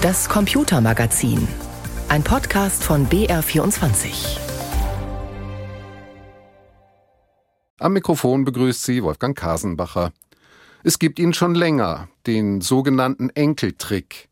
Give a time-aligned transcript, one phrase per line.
[0.00, 1.48] Das Computermagazin.
[2.08, 4.38] Ein Podcast von BR24.
[7.80, 10.12] Am Mikrofon begrüßt Sie Wolfgang Kasenbacher.
[10.84, 14.28] Es gibt ihn schon länger, den sogenannten Enkeltrick.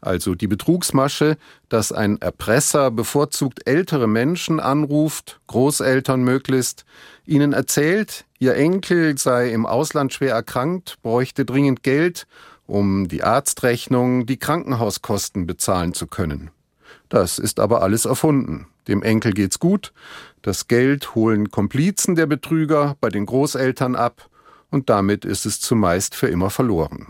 [0.00, 1.36] Also die Betrugsmasche,
[1.68, 6.84] dass ein Erpresser bevorzugt ältere Menschen anruft, Großeltern möglichst,
[7.24, 12.26] ihnen erzählt, ihr Enkel sei im Ausland schwer erkrankt, bräuchte dringend Geld
[12.66, 16.50] um die Arztrechnung, die Krankenhauskosten bezahlen zu können.
[17.08, 18.66] Das ist aber alles erfunden.
[18.88, 19.92] Dem Enkel geht's gut,
[20.42, 24.28] das Geld holen Komplizen der Betrüger bei den Großeltern ab
[24.70, 27.08] und damit ist es zumeist für immer verloren.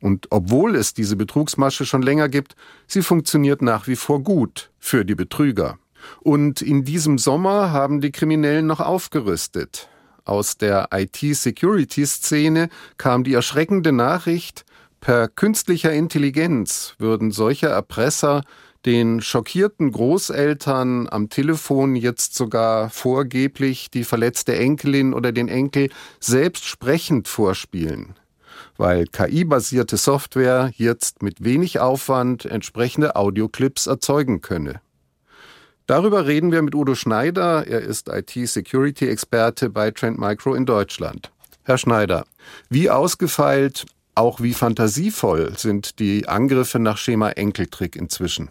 [0.00, 2.56] Und obwohl es diese Betrugsmasche schon länger gibt,
[2.86, 5.78] sie funktioniert nach wie vor gut für die Betrüger.
[6.20, 9.88] Und in diesem Sommer haben die Kriminellen noch aufgerüstet.
[10.24, 14.64] Aus der IT-Security-Szene kam die erschreckende Nachricht,
[15.04, 18.40] Per künstlicher Intelligenz würden solche Erpresser
[18.86, 26.64] den schockierten Großeltern am Telefon jetzt sogar vorgeblich die verletzte Enkelin oder den Enkel selbst
[26.64, 28.14] sprechend vorspielen,
[28.78, 34.80] weil KI-basierte Software jetzt mit wenig Aufwand entsprechende Audioclips erzeugen könne.
[35.86, 37.66] Darüber reden wir mit Udo Schneider.
[37.66, 41.30] Er ist IT-Security-Experte bei Trend Micro in Deutschland.
[41.64, 42.24] Herr Schneider,
[42.70, 43.84] wie ausgefeilt
[44.14, 48.50] auch wie fantasievoll sind die Angriffe nach Schema Enkeltrick inzwischen?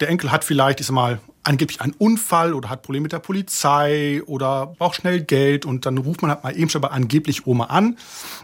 [0.00, 3.18] Der Enkel hat vielleicht, ich sag mal, angeblich einen Unfall oder hat Probleme mit der
[3.18, 7.46] Polizei oder braucht schnell Geld und dann ruft man halt mal eben schon bei angeblich
[7.46, 7.98] Oma an.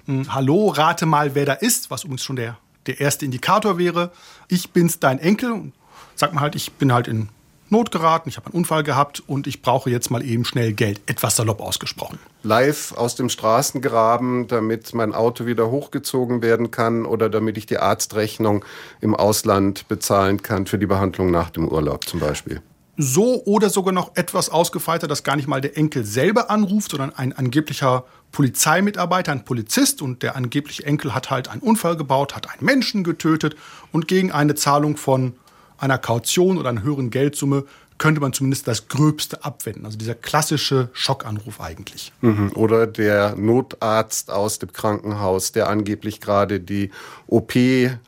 [0.07, 4.13] Hm, Hallo, rate mal, wer da ist, was übrigens schon der, der erste Indikator wäre.
[4.49, 5.73] Ich bin's, dein Enkel.
[6.15, 7.31] Sag mal halt, ich bin halt in
[7.73, 11.01] Not geraten, ich habe einen Unfall gehabt und ich brauche jetzt mal eben schnell Geld.
[11.07, 12.19] Etwas salopp ausgesprochen.
[12.43, 17.79] Live aus dem Straßengraben, damit mein Auto wieder hochgezogen werden kann oder damit ich die
[17.79, 18.65] Arztrechnung
[19.01, 22.61] im Ausland bezahlen kann für die Behandlung nach dem Urlaub zum Beispiel.
[22.97, 27.15] So oder sogar noch etwas ausgefeilter, dass gar nicht mal der Enkel selber anruft, sondern
[27.15, 32.51] ein angeblicher Polizeimitarbeiter, ein Polizist und der angebliche Enkel hat halt einen Unfall gebaut, hat
[32.51, 33.57] einen Menschen getötet
[33.93, 35.35] und gegen eine Zahlung von
[35.81, 37.65] einer Kaution oder einer höheren Geldsumme
[38.01, 39.85] könnte man zumindest das Gröbste abwenden.
[39.85, 42.13] Also dieser klassische Schockanruf eigentlich.
[42.23, 42.51] Mhm.
[42.55, 46.91] Oder der Notarzt aus dem Krankenhaus, der angeblich gerade die
[47.27, 47.53] OP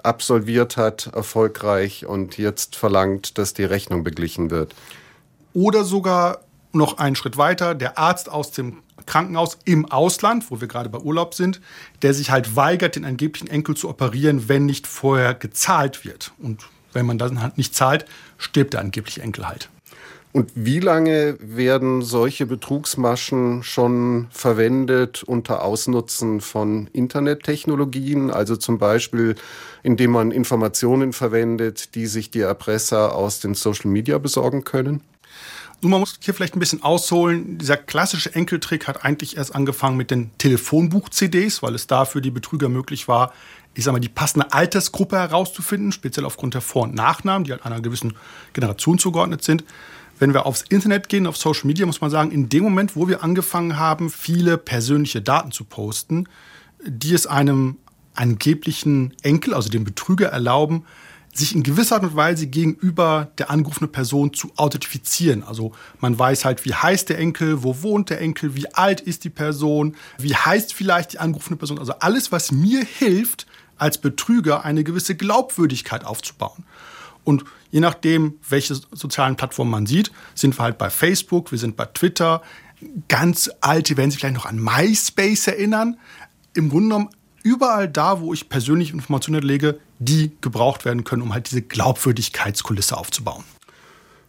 [0.02, 4.74] absolviert hat, erfolgreich und jetzt verlangt, dass die Rechnung beglichen wird.
[5.52, 6.40] Oder sogar
[6.72, 10.98] noch einen Schritt weiter, der Arzt aus dem Krankenhaus im Ausland, wo wir gerade bei
[10.98, 11.60] Urlaub sind,
[12.00, 16.32] der sich halt weigert, den angeblichen Enkel zu operieren, wenn nicht vorher gezahlt wird.
[16.38, 18.04] Und wenn man dann halt nicht zahlt,
[18.38, 19.68] stirbt der angebliche Enkel halt.
[20.32, 28.30] Und wie lange werden solche Betrugsmaschen schon verwendet unter Ausnutzen von Internettechnologien?
[28.30, 29.34] Also zum Beispiel,
[29.82, 35.02] indem man Informationen verwendet, die sich die Erpresser aus den Social Media besorgen können?
[35.82, 37.58] Nun, man muss hier vielleicht ein bisschen ausholen.
[37.58, 42.30] Dieser klassische Enkeltrick hat eigentlich erst angefangen mit den Telefonbuch-CDs, weil es da für die
[42.30, 43.34] Betrüger möglich war,
[43.74, 47.64] ich sag mal, die passende Altersgruppe herauszufinden, speziell aufgrund der Vor- und Nachnamen, die halt
[47.64, 48.14] einer gewissen
[48.52, 49.64] Generation zugeordnet sind.
[50.18, 53.08] Wenn wir aufs Internet gehen, auf Social Media, muss man sagen, in dem Moment, wo
[53.08, 56.28] wir angefangen haben, viele persönliche Daten zu posten,
[56.84, 57.78] die es einem
[58.14, 60.84] angeblichen Enkel, also dem Betrüger, erlauben,
[61.34, 65.42] sich in gewisser Art und Weise gegenüber der angerufenen Person zu authentifizieren.
[65.42, 69.24] Also man weiß halt, wie heißt der Enkel, wo wohnt der Enkel, wie alt ist
[69.24, 71.78] die Person, wie heißt vielleicht die angerufene Person.
[71.78, 73.46] Also alles, was mir hilft,
[73.82, 76.64] als Betrüger eine gewisse Glaubwürdigkeit aufzubauen.
[77.24, 81.76] Und je nachdem, welche sozialen Plattformen man sieht, sind wir halt bei Facebook, wir sind
[81.76, 82.42] bei Twitter.
[83.08, 85.98] Ganz alte werden sich vielleicht noch an MySpace erinnern.
[86.54, 87.08] Im Grunde genommen
[87.42, 92.96] überall da, wo ich persönliche Informationen lege, die gebraucht werden können, um halt diese Glaubwürdigkeitskulisse
[92.96, 93.44] aufzubauen.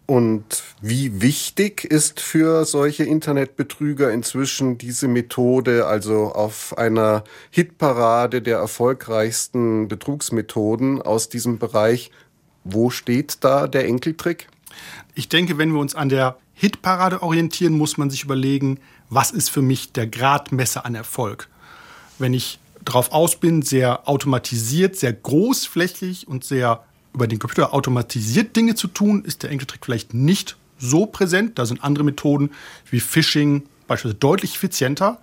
[0.05, 8.57] Und wie wichtig ist für solche Internetbetrüger inzwischen diese Methode, also auf einer Hitparade der
[8.57, 12.11] erfolgreichsten Betrugsmethoden aus diesem Bereich?
[12.65, 14.49] Wo steht da der Enkeltrick?
[15.15, 18.79] Ich denke, wenn wir uns an der Hitparade orientieren, muss man sich überlegen,
[19.09, 21.47] was ist für mich der Gradmesser an Erfolg?
[22.19, 28.55] Wenn ich drauf aus bin, sehr automatisiert, sehr großflächig und sehr über den Computer automatisiert
[28.55, 31.59] Dinge zu tun, ist der Enkeltrick vielleicht nicht so präsent.
[31.59, 32.51] Da sind andere Methoden
[32.89, 35.19] wie Phishing beispielsweise deutlich effizienter.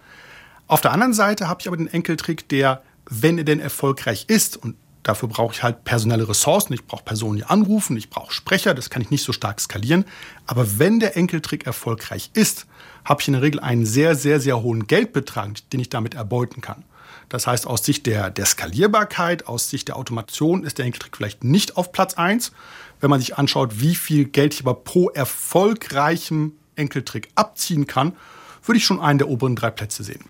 [0.67, 4.57] Auf der anderen Seite habe ich aber den Enkeltrick, der, wenn er denn erfolgreich ist,
[4.57, 8.75] und dafür brauche ich halt personelle Ressourcen, ich brauche Personen, die anrufen, ich brauche Sprecher,
[8.75, 10.05] das kann ich nicht so stark skalieren.
[10.47, 12.67] Aber wenn der Enkeltrick erfolgreich ist,
[13.05, 16.61] habe ich in der Regel einen sehr, sehr, sehr hohen Geldbetrag, den ich damit erbeuten
[16.61, 16.85] kann.
[17.31, 21.45] Das heißt, aus Sicht der, der Skalierbarkeit, aus Sicht der Automation ist der Enkeltrick vielleicht
[21.45, 22.53] nicht auf Platz 1.
[23.01, 28.17] Wenn man sich anschaut, wie viel Geld ich aber pro erfolgreichem Enkeltrick abziehen kann,
[28.65, 30.25] würde ich schon einen der oberen drei Plätze sehen.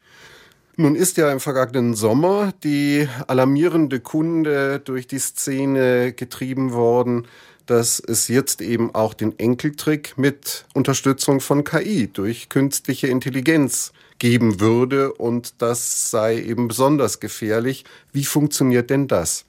[0.77, 7.27] Nun ist ja im vergangenen Sommer die alarmierende Kunde durch die Szene getrieben worden,
[7.67, 14.61] dass es jetzt eben auch den Enkeltrick mit Unterstützung von KI durch künstliche Intelligenz geben
[14.61, 17.85] würde und das sei eben besonders gefährlich.
[18.13, 19.45] Wie funktioniert denn das?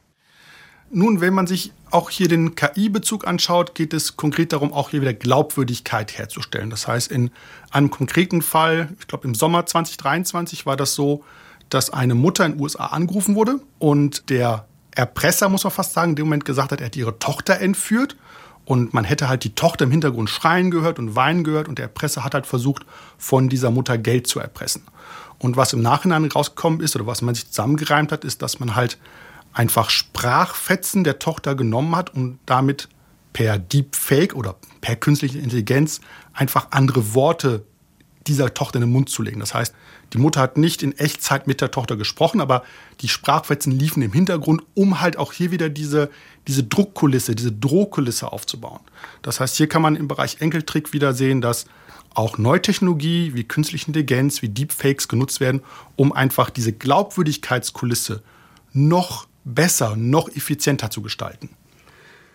[0.90, 5.02] Nun, wenn man sich auch hier den KI-Bezug anschaut, geht es konkret darum, auch hier
[5.02, 6.70] wieder Glaubwürdigkeit herzustellen.
[6.70, 7.32] Das heißt, in
[7.70, 11.24] einem konkreten Fall, ich glaube im Sommer 2023 war das so,
[11.70, 16.12] dass eine Mutter in den USA angerufen wurde und der Erpresser, muss man fast sagen,
[16.12, 18.18] in dem Moment gesagt hat, er hat ihre Tochter entführt.
[18.66, 21.68] Und man hätte halt die Tochter im Hintergrund schreien gehört und weinen gehört.
[21.68, 22.86] Und der Erpresser hat halt versucht,
[23.18, 24.84] von dieser Mutter Geld zu erpressen.
[25.40, 28.76] Und was im Nachhinein rausgekommen ist oder was man sich zusammengereimt hat, ist, dass man
[28.76, 29.00] halt
[29.54, 32.88] einfach Sprachfetzen der Tochter genommen hat und damit
[33.34, 36.02] per Deepfake oder per künstliche Intelligenz
[36.34, 37.66] einfach andere Worte
[38.28, 39.40] dieser Tochter in den Mund zu legen.
[39.40, 39.74] Das heißt,
[40.14, 42.64] die Mutter hat nicht in Echtzeit mit der Tochter gesprochen, aber
[43.00, 46.10] die Sprachfetzen liefen im Hintergrund, um halt auch hier wieder diese,
[46.48, 48.82] diese Druckkulisse, diese Drohkulisse aufzubauen.
[49.22, 51.66] Das heißt, hier kann man im Bereich Enkeltrick wieder sehen, dass
[52.14, 55.62] auch Neutechnologie wie künstliche Intelligenz, wie Deepfakes genutzt werden,
[55.96, 58.22] um einfach diese Glaubwürdigkeitskulisse
[58.74, 61.50] noch besser, noch effizienter zu gestalten.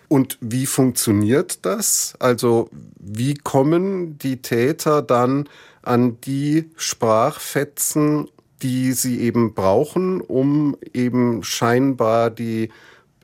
[0.08, 2.14] Und wie funktioniert das?
[2.20, 5.49] Also wie kommen die Täter dann
[5.87, 8.29] an die Sprachfetzen,
[8.62, 12.71] die sie eben brauchen, um eben scheinbar die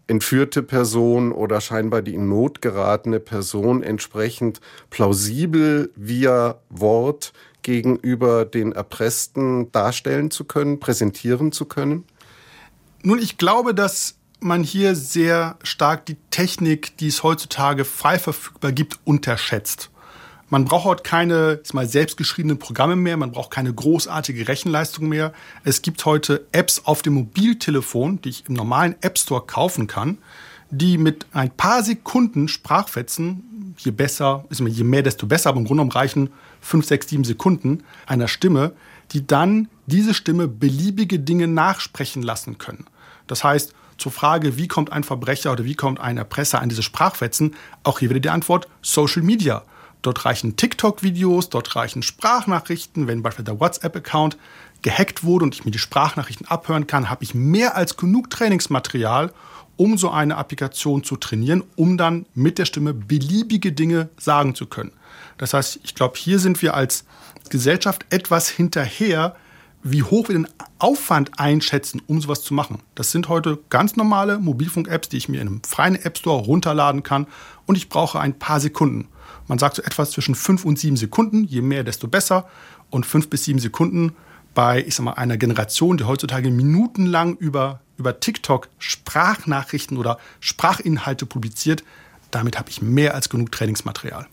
[0.06, 4.61] entführte Person oder scheinbar die in Not geratene Person entsprechend
[4.91, 7.32] plausibel via Wort
[7.62, 12.05] gegenüber den Erpressten darstellen zu können, präsentieren zu können?
[13.03, 18.73] Nun, ich glaube, dass man hier sehr stark die Technik, die es heutzutage frei verfügbar
[18.73, 19.92] gibt, unterschätzt.
[20.52, 25.32] Man braucht heute keine mal, selbstgeschriebenen Programme mehr, man braucht keine großartige Rechenleistung mehr.
[25.64, 30.19] Es gibt heute Apps auf dem Mobiltelefon, die ich im normalen App Store kaufen kann,
[30.69, 35.84] die mit ein paar Sekunden Sprachfetzen, je besser, je mehr, desto besser, aber im Grunde
[35.84, 36.28] genommen reichen
[36.60, 38.72] 5, 6, 7 Sekunden einer Stimme,
[39.12, 42.84] die dann diese Stimme beliebige Dinge nachsprechen lassen können.
[43.26, 46.82] Das heißt, zur Frage, wie kommt ein Verbrecher oder wie kommt ein Erpresser an diese
[46.82, 47.54] Sprachfetzen,
[47.84, 49.64] auch hier wieder die Antwort Social Media.
[50.02, 53.06] Dort reichen TikTok-Videos, dort reichen Sprachnachrichten.
[53.06, 54.37] Wenn beispielsweise der WhatsApp-Account
[54.82, 59.32] gehackt wurde und ich mir die Sprachnachrichten abhören kann, habe ich mehr als genug Trainingsmaterial,
[59.76, 64.66] um so eine Applikation zu trainieren, um dann mit der Stimme beliebige Dinge sagen zu
[64.66, 64.93] können.
[65.38, 67.04] Das heißt, ich glaube, hier sind wir als
[67.49, 69.37] Gesellschaft etwas hinterher,
[69.84, 72.81] wie hoch wir den Aufwand einschätzen, um sowas zu machen.
[72.94, 77.02] Das sind heute ganz normale Mobilfunk-Apps, die ich mir in einem freien App Store runterladen
[77.02, 77.26] kann
[77.66, 79.08] und ich brauche ein paar Sekunden.
[79.49, 82.49] Man sagt so etwas zwischen fünf und sieben Sekunden, je mehr, desto besser.
[82.91, 84.15] Und fünf bis sieben Sekunden
[84.55, 91.27] bei, ich sag mal, einer Generation, die heutzutage minutenlang über, über TikTok Sprachnachrichten oder Sprachinhalte
[91.27, 91.85] publiziert,
[92.31, 94.27] damit habe ich mehr als genug Trainingsmaterial.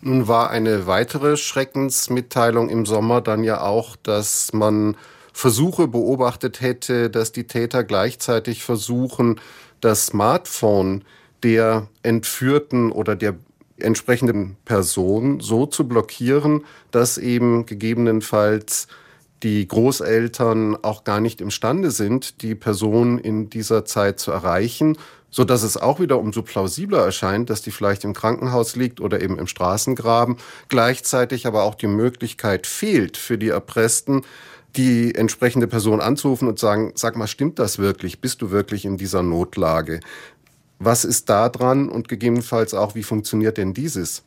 [0.00, 4.96] Nun war eine weitere Schreckensmitteilung im Sommer dann ja auch, dass man
[5.32, 9.40] Versuche beobachtet hätte, dass die Täter gleichzeitig versuchen,
[9.80, 11.04] das Smartphone
[11.42, 13.34] der Entführten oder der
[13.78, 18.86] entsprechenden Person so zu blockieren, dass eben gegebenenfalls
[19.42, 24.96] die Großeltern auch gar nicht imstande sind, die Person in dieser Zeit zu erreichen,
[25.30, 29.20] so dass es auch wieder umso plausibler erscheint, dass die vielleicht im Krankenhaus liegt oder
[29.20, 30.36] eben im Straßengraben,
[30.68, 34.22] gleichzeitig aber auch die Möglichkeit fehlt für die Erpressten,
[34.76, 38.20] die entsprechende Person anzurufen und sagen, sag mal, stimmt das wirklich?
[38.20, 40.00] Bist du wirklich in dieser Notlage?
[40.84, 44.22] Was ist da dran und gegebenenfalls auch, wie funktioniert denn dieses?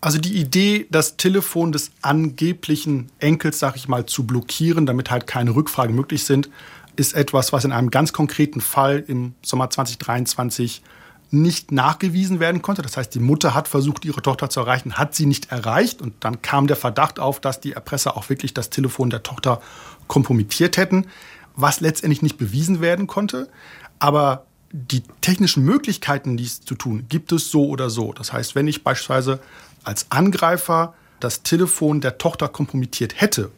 [0.00, 5.26] Also die Idee, das Telefon des angeblichen Enkels, sag ich mal, zu blockieren, damit halt
[5.26, 6.50] keine Rückfragen möglich sind,
[6.96, 10.82] ist etwas, was in einem ganz konkreten Fall im Sommer 2023
[11.30, 12.82] nicht nachgewiesen werden konnte.
[12.82, 16.00] Das heißt, die Mutter hat versucht, ihre Tochter zu erreichen, hat sie nicht erreicht.
[16.00, 19.60] Und dann kam der Verdacht auf, dass die Erpresser auch wirklich das Telefon der Tochter
[20.06, 21.06] kompromittiert hätten,
[21.54, 23.48] was letztendlich nicht bewiesen werden konnte.
[23.98, 28.12] Aber die technischen Möglichkeiten, dies zu tun, gibt es so oder so.
[28.12, 29.40] Das heißt, wenn ich beispielsweise
[29.84, 33.50] als Angreifer das Telefon der Tochter kompromittiert hätte,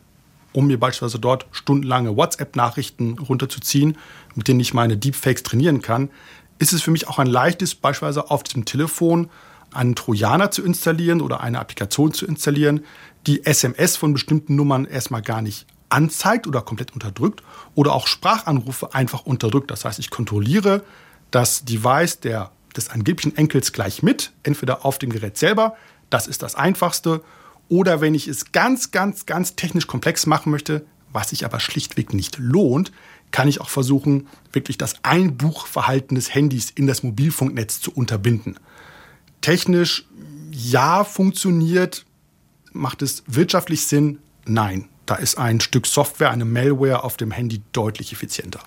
[0.53, 3.97] um mir beispielsweise dort stundenlange WhatsApp-Nachrichten runterzuziehen,
[4.35, 6.11] mit denen ich meine Deepfakes trainieren kann,
[6.59, 9.31] ist es für mich auch ein leichtes, beispielsweise auf diesem Telefon
[9.73, 12.85] einen Trojaner zu installieren oder eine Applikation zu installieren,
[13.27, 17.43] die SMS von bestimmten Nummern erstmal gar nicht anzeigt oder komplett unterdrückt
[17.75, 19.71] oder auch Sprachanrufe einfach unterdrückt.
[19.71, 20.83] Das heißt, ich kontrolliere
[21.31, 25.77] das Device der, des angeblichen Enkels gleich mit, entweder auf dem Gerät selber,
[26.09, 27.23] das ist das Einfachste,
[27.69, 32.13] oder wenn ich es ganz, ganz, ganz technisch komplex machen möchte, was sich aber schlichtweg
[32.13, 32.91] nicht lohnt,
[33.31, 38.59] kann ich auch versuchen, wirklich das Einbuchverhalten des Handys in das Mobilfunknetz zu unterbinden.
[39.41, 40.07] Technisch
[40.51, 42.05] ja funktioniert,
[42.73, 44.19] macht es wirtschaftlich Sinn?
[44.47, 44.90] Nein.
[45.11, 48.61] Da ist ein Stück Software, eine Malware auf dem Handy deutlich effizienter.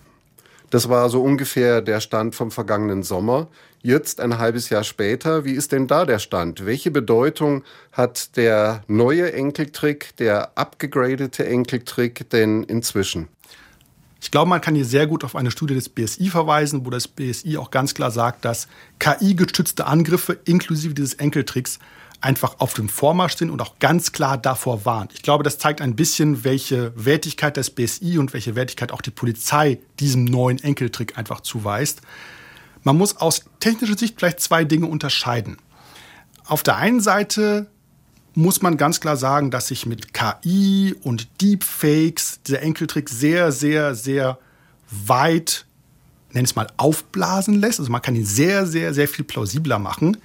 [0.71, 3.47] Das war so ungefähr der Stand vom vergangenen Sommer.
[3.81, 6.65] Jetzt ein halbes Jahr später, wie ist denn da der Stand?
[6.65, 13.29] Welche Bedeutung hat der neue Enkeltrick, der abgegradete Enkeltrick denn inzwischen?
[14.21, 17.07] Ich glaube, man kann hier sehr gut auf eine Studie des BSI verweisen, wo das
[17.07, 18.67] BSI auch ganz klar sagt, dass
[18.99, 21.79] KI-gestützte Angriffe inklusive dieses Enkeltricks
[22.23, 25.13] einfach auf dem Vormarsch sind und auch ganz klar davor warnt.
[25.13, 29.11] Ich glaube, das zeigt ein bisschen, welche Wertigkeit das BSI und welche Wertigkeit auch die
[29.11, 32.01] Polizei diesem neuen Enkeltrick einfach zuweist.
[32.83, 35.57] Man muss aus technischer Sicht vielleicht zwei Dinge unterscheiden.
[36.45, 37.67] Auf der einen Seite
[38.35, 43.95] muss man ganz klar sagen, dass sich mit KI und Deepfakes dieser Enkeltrick sehr, sehr,
[43.95, 44.39] sehr
[44.89, 45.65] weit,
[46.31, 47.79] nenn es mal, aufblasen lässt.
[47.79, 50.17] Also man kann ihn sehr, sehr, sehr viel plausibler machen.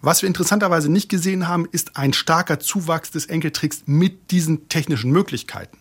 [0.00, 5.10] Was wir interessanterweise nicht gesehen haben, ist ein starker Zuwachs des Enkeltricks mit diesen technischen
[5.10, 5.78] Möglichkeiten.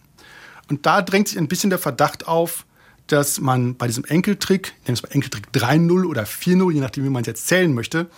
[0.69, 2.65] Und da drängt sich ein bisschen der Verdacht auf,
[3.05, 7.21] dass man bei diesem Enkeltrick, es mal Enkeltrick 3.0 oder 4.0, je nachdem, wie man
[7.21, 8.09] es jetzt zählen möchte,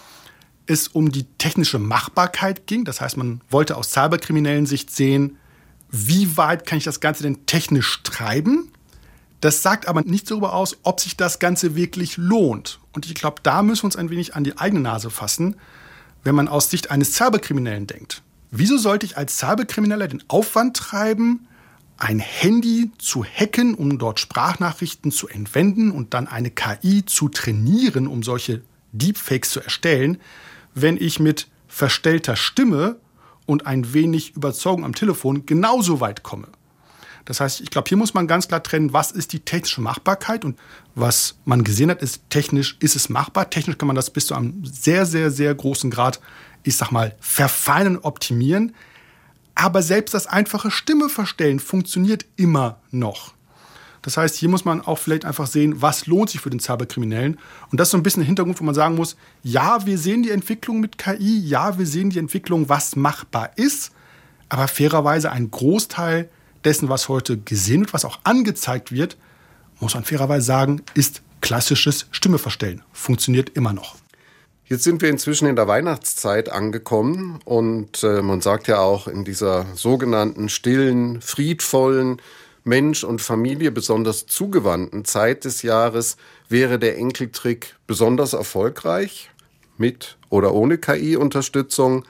[0.65, 2.85] es um die technische Machbarkeit ging.
[2.85, 5.37] Das heißt, man wollte aus cyberkriminellen Sicht sehen,
[5.91, 8.71] wie weit kann ich das Ganze denn technisch treiben?
[9.41, 12.79] Das sagt aber nichts darüber aus, ob sich das Ganze wirklich lohnt.
[12.93, 15.55] Und ich glaube, da müssen wir uns ein wenig an die eigene Nase fassen,
[16.23, 18.21] wenn man aus Sicht eines Cyberkriminellen denkt.
[18.51, 21.47] Wieso sollte ich als Cyberkrimineller den Aufwand treiben,
[21.97, 28.07] ein Handy zu hacken, um dort Sprachnachrichten zu entwenden und dann eine KI zu trainieren,
[28.07, 28.61] um solche
[28.91, 30.17] Deepfakes zu erstellen,
[30.73, 32.97] wenn ich mit verstellter Stimme
[33.45, 36.47] und ein wenig Überzeugung am Telefon genauso weit komme.
[37.29, 40.43] Das heißt, ich glaube, hier muss man ganz klar trennen, was ist die technische Machbarkeit
[40.43, 40.57] und
[40.95, 43.51] was man gesehen hat, ist technisch, ist es machbar.
[43.51, 46.19] Technisch kann man das bis zu einem sehr, sehr, sehr großen Grad,
[46.63, 48.74] ich sag mal, verfeinern, optimieren.
[49.53, 53.36] Aber selbst das einfache Stimme verstellen funktioniert immer noch.
[54.01, 57.38] Das heißt, hier muss man auch vielleicht einfach sehen, was lohnt sich für den Cyberkriminellen.
[57.71, 60.24] Und das ist so ein bisschen der Hintergrund, wo man sagen muss, ja, wir sehen
[60.24, 63.91] die Entwicklung mit KI, ja, wir sehen die Entwicklung, was machbar ist,
[64.48, 66.27] aber fairerweise ein Großteil
[66.65, 69.17] dessen, was heute gesehen wird, was auch angezeigt wird,
[69.79, 72.81] muss man fairerweise sagen, ist klassisches Stimmeverstellen.
[72.91, 73.95] Funktioniert immer noch.
[74.65, 79.25] Jetzt sind wir inzwischen in der Weihnachtszeit angekommen und äh, man sagt ja auch in
[79.25, 82.21] dieser sogenannten stillen, friedvollen,
[82.63, 86.17] Mensch und Familie besonders zugewandten Zeit des Jahres
[86.49, 89.31] wäre der Enkeltrick besonders erfolgreich,
[89.77, 92.05] mit oder ohne KI-Unterstützung.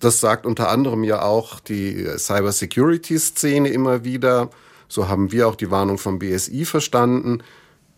[0.00, 4.50] Das sagt unter anderem ja auch die Cybersecurity-Szene immer wieder.
[4.88, 7.42] So haben wir auch die Warnung vom BSI verstanden.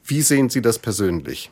[0.04, 1.50] Wie sehen Sie das persönlich?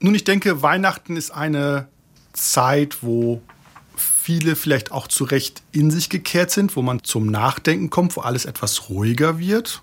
[0.00, 1.88] Nun, ich denke, Weihnachten ist eine
[2.32, 3.42] Zeit, wo
[3.96, 8.22] viele vielleicht auch zu Recht in sich gekehrt sind, wo man zum Nachdenken kommt, wo
[8.22, 9.82] alles etwas ruhiger wird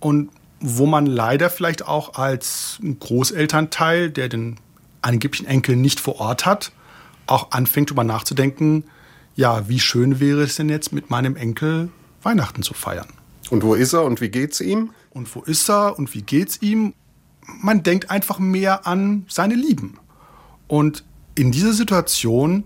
[0.00, 4.58] und wo man leider vielleicht auch als Großelternteil, der den
[5.02, 6.72] angeblichen Enkel nicht vor Ort hat,
[7.26, 8.84] auch anfängt darüber nachzudenken,
[9.34, 11.88] ja, wie schön wäre es denn jetzt mit meinem Enkel
[12.22, 13.08] Weihnachten zu feiern.
[13.50, 14.90] Und wo ist er und wie geht's ihm?
[15.10, 16.94] Und wo ist er und wie geht's ihm?
[17.46, 19.98] Man denkt einfach mehr an seine Lieben.
[20.68, 22.64] Und in dieser Situation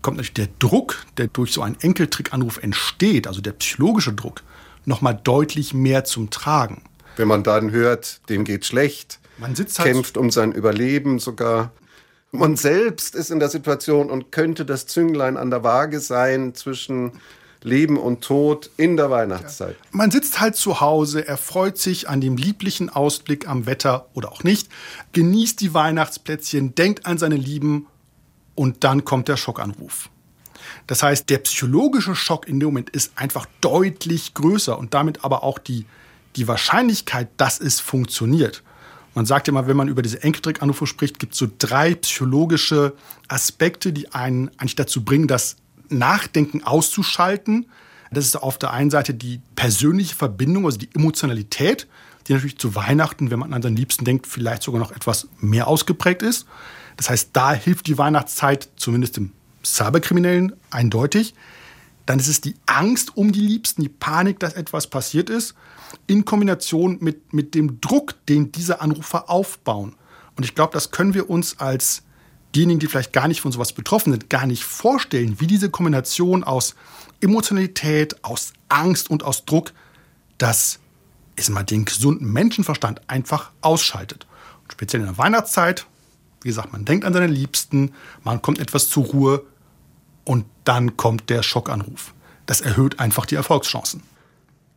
[0.00, 4.42] kommt natürlich der Druck, der durch so einen Enkeltrickanruf entsteht, also der psychologische Druck,
[4.84, 6.82] nochmal deutlich mehr zum Tragen.
[7.16, 11.72] Wenn man dann hört, dem geht schlecht, man sitzt halt kämpft um sein Überleben sogar.
[12.32, 17.12] Man selbst ist in der Situation und könnte das Zünglein an der Waage sein zwischen
[17.62, 19.76] Leben und Tod in der Weihnachtszeit.
[19.78, 19.88] Ja.
[19.92, 24.44] Man sitzt halt zu Hause, erfreut sich an dem lieblichen Ausblick am Wetter oder auch
[24.44, 24.70] nicht,
[25.12, 27.86] genießt die Weihnachtsplätzchen, denkt an seine Lieben
[28.54, 30.08] und dann kommt der Schockanruf.
[30.86, 35.42] Das heißt, der psychologische Schock in dem Moment ist einfach deutlich größer und damit aber
[35.44, 35.84] auch die,
[36.36, 38.62] die Wahrscheinlichkeit, dass es funktioniert.
[39.14, 42.94] Man sagt immer, wenn man über diese Enkeltrickanrufe spricht, gibt es so drei psychologische
[43.28, 45.56] Aspekte, die einen eigentlich dazu bringen, das
[45.90, 47.66] Nachdenken auszuschalten.
[48.10, 51.86] Das ist auf der einen Seite die persönliche Verbindung, also die Emotionalität,
[52.26, 55.66] die natürlich zu Weihnachten, wenn man an seinen Liebsten denkt, vielleicht sogar noch etwas mehr
[55.66, 56.46] ausgeprägt ist.
[56.96, 59.32] Das heißt, da hilft die Weihnachtszeit zumindest dem
[59.64, 61.34] Cyberkriminellen eindeutig.
[62.06, 65.54] dann ist es die Angst um die Liebsten, die Panik, dass etwas passiert ist,
[66.06, 69.94] in Kombination mit, mit dem Druck, den diese Anrufer aufbauen.
[70.36, 72.02] Und ich glaube, das können wir uns als
[72.54, 76.44] diejenigen, die vielleicht gar nicht von sowas betroffen sind, gar nicht vorstellen, wie diese Kombination
[76.44, 76.74] aus
[77.20, 79.72] Emotionalität, aus Angst und aus Druck,
[80.38, 80.80] das
[81.36, 84.26] ist mal den gesunden Menschenverstand einfach ausschaltet.
[84.62, 85.86] Und speziell in der Weihnachtszeit,
[86.42, 87.92] wie gesagt, man denkt an seine Liebsten,
[88.24, 89.44] man kommt etwas zur Ruhe
[90.24, 92.12] und dann kommt der Schockanruf.
[92.46, 94.02] Das erhöht einfach die Erfolgschancen.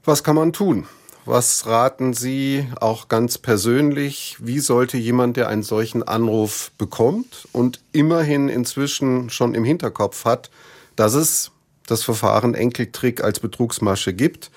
[0.03, 0.85] Was kann man tun?
[1.27, 4.37] Was raten Sie auch ganz persönlich?
[4.39, 10.51] Wie sollte jemand, der einen solchen Anruf bekommt und immerhin inzwischen schon im Hinterkopf hat,
[10.95, 11.51] dass es
[11.87, 14.51] das Verfahren Enkeltrick als Betrugsmasche gibt,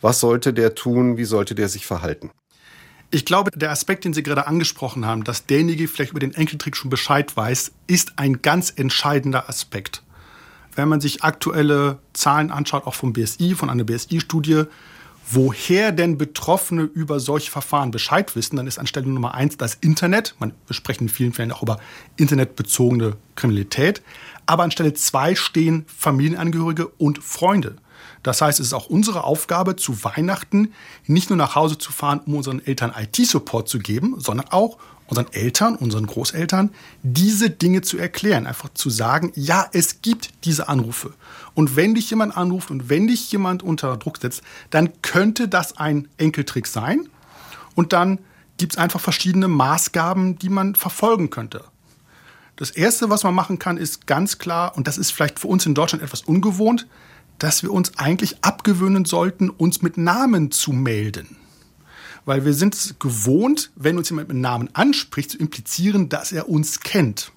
[0.00, 1.18] was sollte der tun?
[1.18, 2.30] Wie sollte der sich verhalten?
[3.10, 6.76] Ich glaube, der Aspekt, den Sie gerade angesprochen haben, dass derjenige vielleicht über den Enkeltrick
[6.76, 10.02] schon Bescheid weiß, ist ein ganz entscheidender Aspekt.
[10.74, 14.64] Wenn man sich aktuelle Zahlen anschaut, auch vom BSI, von einer BSI-Studie,
[15.30, 20.34] woher denn Betroffene über solche Verfahren Bescheid wissen, dann ist anstelle Nummer eins das Internet.
[20.38, 21.78] Man, wir in vielen Fällen auch über
[22.16, 24.02] internetbezogene Kriminalität.
[24.46, 27.76] Aber anstelle zwei stehen Familienangehörige und Freunde.
[28.22, 30.72] Das heißt, es ist auch unsere Aufgabe, zu Weihnachten
[31.06, 35.32] nicht nur nach Hause zu fahren, um unseren Eltern IT-Support zu geben, sondern auch unseren
[35.32, 36.70] Eltern, unseren Großeltern,
[37.02, 38.46] diese Dinge zu erklären.
[38.46, 41.14] Einfach zu sagen, ja, es gibt diese Anrufe.
[41.54, 45.76] Und wenn dich jemand anruft und wenn dich jemand unter Druck setzt, dann könnte das
[45.76, 47.08] ein Enkeltrick sein.
[47.74, 48.18] Und dann
[48.58, 51.64] gibt es einfach verschiedene Maßgaben, die man verfolgen könnte.
[52.56, 55.66] Das Erste, was man machen kann, ist ganz klar, und das ist vielleicht für uns
[55.66, 56.86] in Deutschland etwas ungewohnt,
[57.38, 61.36] dass wir uns eigentlich abgewöhnen sollten, uns mit Namen zu melden.
[62.26, 66.50] Weil wir sind es gewohnt, wenn uns jemand mit Namen anspricht, zu implizieren, dass er
[66.50, 67.32] uns kennt.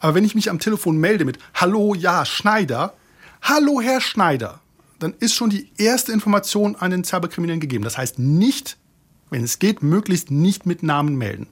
[0.00, 2.94] Aber wenn ich mich am Telefon melde mit Hallo, ja, Schneider,
[3.40, 4.60] Hallo, Herr Schneider,
[4.98, 7.84] dann ist schon die erste Information an den Cyberkriminellen gegeben.
[7.84, 8.76] Das heißt nicht,
[9.30, 11.46] wenn es geht, möglichst nicht mit Namen melden.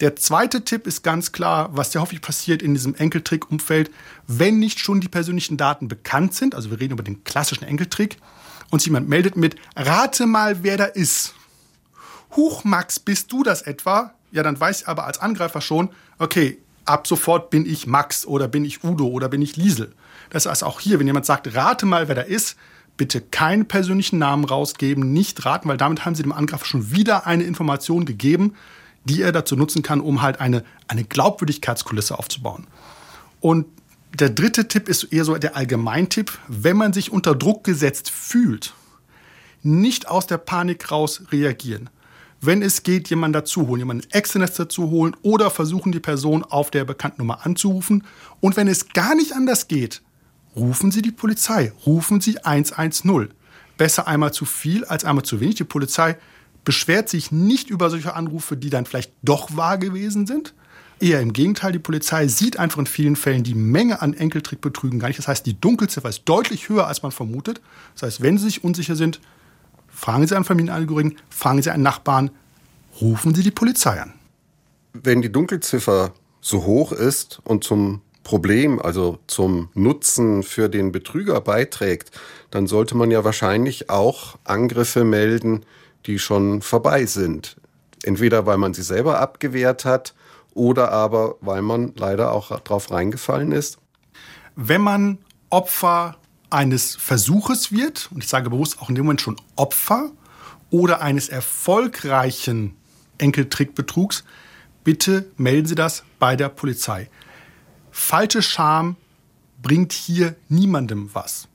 [0.00, 3.90] Der zweite Tipp ist ganz klar, was ja häufig passiert in diesem Enkeltrick-Umfeld,
[4.26, 8.16] wenn nicht schon die persönlichen Daten bekannt sind, also wir reden über den klassischen Enkeltrick,
[8.70, 11.34] und jemand meldet mit, rate mal, wer da ist.
[12.36, 14.12] Huch, Max, bist du das etwa?
[14.32, 18.48] Ja, dann weiß ich aber als Angreifer schon, okay, ab sofort bin ich Max oder
[18.48, 19.92] bin ich Udo oder bin ich Liesel.
[20.30, 22.56] Das heißt auch hier, wenn jemand sagt, rate mal, wer da ist,
[22.96, 27.26] bitte keinen persönlichen Namen rausgeben, nicht raten, weil damit haben Sie dem Angreifer schon wieder
[27.26, 28.54] eine Information gegeben,
[29.04, 32.66] die er dazu nutzen kann, um halt eine, eine Glaubwürdigkeitskulisse aufzubauen.
[33.40, 33.66] Und
[34.12, 38.74] der dritte Tipp ist eher so der Allgemeintipp, wenn man sich unter Druck gesetzt fühlt,
[39.62, 41.90] nicht aus der Panik raus reagieren.
[42.42, 46.70] Wenn es geht, jemanden dazu holen, jemanden externes dazu holen oder versuchen, die Person auf
[46.70, 48.04] der bekannten Nummer anzurufen.
[48.40, 50.00] Und wenn es gar nicht anders geht,
[50.56, 53.28] rufen Sie die Polizei, rufen Sie 110.
[53.76, 55.56] Besser einmal zu viel als einmal zu wenig.
[55.56, 56.16] Die Polizei
[56.64, 60.54] beschwert sich nicht über solche Anrufe, die dann vielleicht doch wahr gewesen sind.
[60.98, 65.08] Eher im Gegenteil, die Polizei sieht einfach in vielen Fällen die Menge an Enkeltrickbetrügen gar
[65.08, 65.18] nicht.
[65.18, 67.60] Das heißt, die Dunkelziffer ist deutlich höher, als man vermutet.
[67.94, 69.20] Das heißt, wenn Sie sich unsicher sind,
[70.00, 72.30] fragen Sie einen Familienangehörigen, fragen Sie einen Nachbarn,
[73.02, 74.14] rufen Sie die Polizei an.
[74.94, 81.42] Wenn die Dunkelziffer so hoch ist und zum Problem, also zum Nutzen für den Betrüger
[81.42, 82.12] beiträgt,
[82.50, 85.66] dann sollte man ja wahrscheinlich auch Angriffe melden,
[86.06, 87.56] die schon vorbei sind.
[88.02, 90.14] Entweder weil man sie selber abgewehrt hat
[90.54, 93.76] oder aber weil man leider auch drauf reingefallen ist.
[94.56, 95.18] Wenn man
[95.50, 96.16] Opfer
[96.50, 100.10] eines Versuches wird, und ich sage bewusst auch in dem Moment schon Opfer,
[100.70, 102.74] oder eines erfolgreichen
[103.18, 104.24] Enkeltrickbetrugs,
[104.84, 107.08] bitte melden Sie das bei der Polizei.
[107.90, 108.96] Falsche Scham
[109.62, 111.48] bringt hier niemandem was.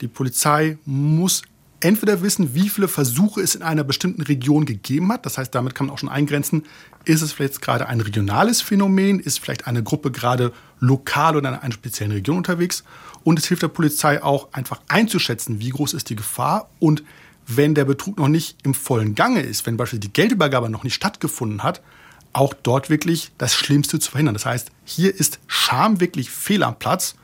[0.00, 1.42] Die Polizei muss
[1.84, 5.26] entweder wissen, wie viele Versuche es in einer bestimmten Region gegeben hat.
[5.26, 6.64] Das heißt, damit kann man auch schon eingrenzen,
[7.04, 11.54] ist es vielleicht gerade ein regionales Phänomen, ist vielleicht eine Gruppe gerade lokal oder in
[11.56, 12.84] einer speziellen Region unterwegs.
[13.22, 17.04] Und es hilft der Polizei auch einfach einzuschätzen, wie groß ist die Gefahr und
[17.46, 20.94] wenn der Betrug noch nicht im vollen Gange ist, wenn beispielsweise die Geldübergabe noch nicht
[20.94, 21.82] stattgefunden hat,
[22.32, 24.34] auch dort wirklich das Schlimmste zu verhindern.
[24.34, 27.16] Das heißt, hier ist Scham wirklich fehl am Platz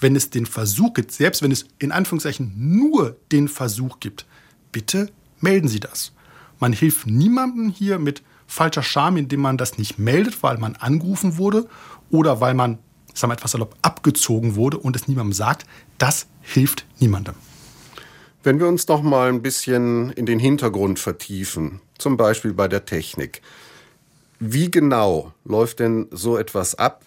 [0.00, 4.26] wenn es den Versuch gibt, selbst wenn es in Anführungszeichen nur den Versuch gibt,
[4.72, 6.12] bitte melden Sie das.
[6.60, 11.36] Man hilft niemandem hier mit falscher Scham, indem man das nicht meldet, weil man angerufen
[11.36, 11.68] wurde
[12.10, 12.78] oder weil man,
[13.14, 15.66] sagen wir etwas salopp, abgezogen wurde und es niemandem sagt.
[15.98, 17.34] Das hilft niemandem.
[18.42, 22.84] Wenn wir uns noch mal ein bisschen in den Hintergrund vertiefen, zum Beispiel bei der
[22.84, 23.42] Technik.
[24.38, 27.04] Wie genau läuft denn so etwas ab?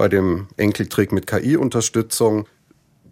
[0.00, 2.48] Bei dem Enkeltrick mit KI-Unterstützung.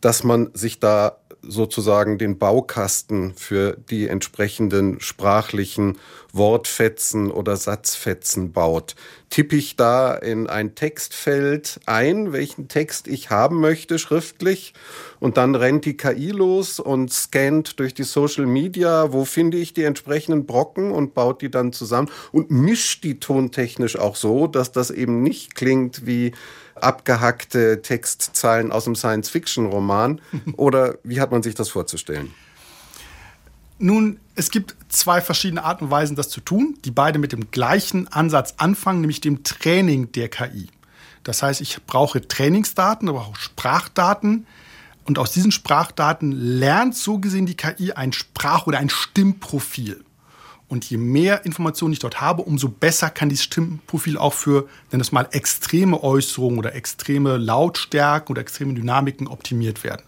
[0.00, 5.98] dass man sich da sozusagen den Baukasten für die entsprechenden sprachlichen
[6.32, 8.94] Wortfetzen oder Satzfetzen baut.
[9.28, 14.72] Tippe ich da in ein Textfeld ein, welchen Text ich haben möchte schriftlich
[15.20, 19.74] und dann rennt die KI los und scannt durch die Social Media, wo finde ich
[19.74, 24.72] die entsprechenden Brocken und baut die dann zusammen und mischt die tontechnisch auch so, dass
[24.72, 26.32] das eben nicht klingt wie
[26.82, 30.20] abgehackte Textzeilen aus einem Science-Fiction-Roman?
[30.56, 32.34] Oder wie hat man sich das vorzustellen?
[33.78, 37.50] Nun, es gibt zwei verschiedene Arten und Weisen, das zu tun, die beide mit dem
[37.50, 40.68] gleichen Ansatz anfangen, nämlich dem Training der KI.
[41.22, 44.46] Das heißt, ich brauche Trainingsdaten, aber auch Sprachdaten.
[45.04, 50.04] Und aus diesen Sprachdaten lernt so gesehen die KI ein Sprach- oder ein Stimmprofil.
[50.68, 55.00] Und je mehr Informationen ich dort habe, umso besser kann dieses Stimmprofil auch für, nenn
[55.00, 60.02] es mal, extreme Äußerungen oder extreme Lautstärken oder extreme Dynamiken optimiert werden.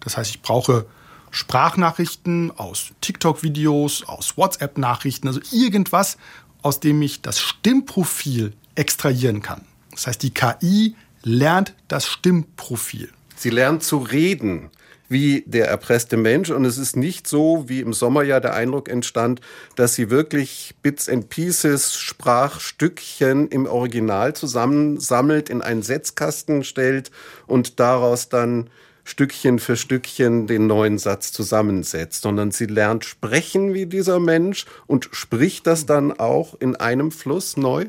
[0.00, 0.86] Das heißt, ich brauche
[1.32, 6.16] Sprachnachrichten aus TikTok-Videos, aus WhatsApp-Nachrichten, also irgendwas,
[6.62, 9.62] aus dem ich das Stimmprofil extrahieren kann.
[9.90, 13.10] Das heißt, die KI lernt das Stimmprofil.
[13.34, 14.70] Sie lernt zu reden
[15.08, 16.50] wie der erpresste Mensch.
[16.50, 19.40] Und es ist nicht so, wie im Sommer ja der Eindruck entstand,
[19.76, 27.10] dass sie wirklich Bits and Pieces, Sprachstückchen im Original zusammensammelt, in einen Setzkasten stellt
[27.46, 28.70] und daraus dann
[29.04, 35.10] Stückchen für Stückchen den neuen Satz zusammensetzt, sondern sie lernt sprechen wie dieser Mensch und
[35.12, 37.86] spricht das dann auch in einem Fluss neu?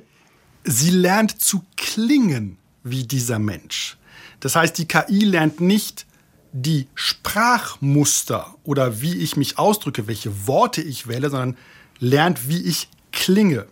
[0.65, 3.97] Sie lernt zu klingen wie dieser Mensch.
[4.41, 6.04] Das heißt, die KI lernt nicht
[6.57, 11.57] die Sprachmuster oder wie ich mich ausdrücke, welche Worte ich wähle, sondern
[11.99, 13.67] lernt, wie ich klinge.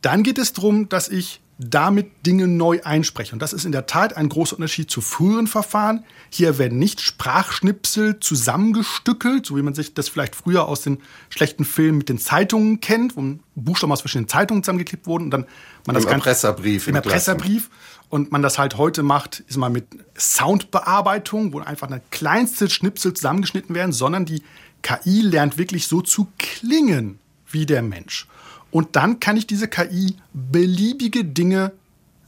[0.00, 3.32] Dann geht es darum, dass ich damit Dinge neu einspreche.
[3.32, 6.04] Und das ist in der Tat ein großer Unterschied zu früheren Verfahren.
[6.30, 11.64] Hier werden nicht Sprachschnipsel zusammengestückelt, so wie man sich das vielleicht früher aus den schlechten
[11.64, 15.46] Filmen mit den Zeitungen kennt, wo Buchstaben aus verschiedenen Zeitungen zusammengeklebt wurden und dann
[15.86, 16.88] man das Im Erpresserbrief.
[16.88, 17.70] Im Erpresserbrief
[18.14, 23.12] und man das halt heute macht, ist mal mit Soundbearbeitung, wo einfach eine kleinste Schnipsel
[23.12, 24.44] zusammengeschnitten werden, sondern die
[24.82, 27.18] KI lernt wirklich so zu klingen
[27.50, 28.28] wie der Mensch.
[28.70, 31.72] Und dann kann ich diese KI beliebige Dinge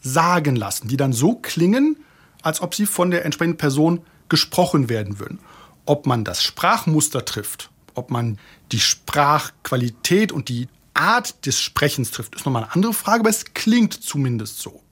[0.01, 1.99] sagen lassen, die dann so klingen,
[2.43, 5.39] als ob sie von der entsprechenden Person gesprochen werden würden.
[5.85, 8.41] Ob man das Sprachmuster trifft, ob man
[8.73, 13.55] die Sprachqualität und die Art des Sprechens trifft, ist nochmal eine andere Frage, aber es
[13.55, 14.83] klingt zumindest so.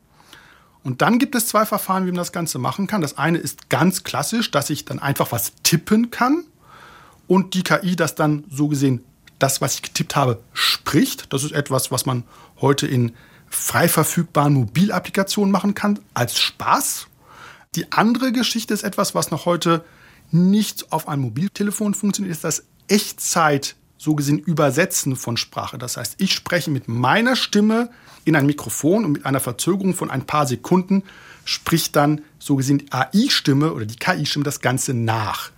[0.85, 3.01] Und dann gibt es zwei Verfahren, wie man das Ganze machen kann.
[3.01, 6.45] Das eine ist ganz klassisch, dass ich dann einfach was tippen kann
[7.27, 9.03] und die KI das dann so gesehen,
[9.39, 11.33] das, was ich getippt habe, spricht.
[11.33, 12.25] Das ist etwas, was man
[12.61, 13.15] heute in
[13.49, 17.07] frei verfügbaren Mobilapplikationen machen kann, als Spaß.
[17.75, 19.85] Die andere Geschichte ist etwas, was noch heute
[20.31, 25.79] nicht auf einem Mobiltelefon funktioniert, ist das Echtzeit so gesehen Übersetzen von Sprache.
[25.79, 27.91] Das heißt, ich spreche mit meiner Stimme
[28.25, 31.03] in ein Mikrofon und mit einer Verzögerung von ein paar Sekunden
[31.45, 35.51] spricht dann so gesehen die AI-Stimme oder die KI-Stimme das Ganze nach.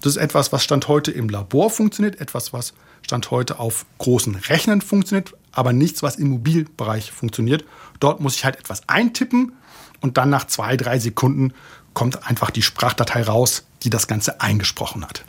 [0.00, 4.34] Das ist etwas, was Stand heute im Labor funktioniert, etwas, was Stand heute auf großen
[4.34, 7.64] Rechnern funktioniert, aber nichts, was im Mobilbereich funktioniert.
[8.00, 9.52] Dort muss ich halt etwas eintippen
[10.00, 11.54] und dann nach zwei, drei Sekunden
[11.94, 15.24] kommt einfach die Sprachdatei raus, die das Ganze eingesprochen hat.